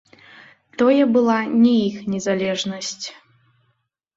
[0.81, 3.05] Тое была не іх незалежнасць.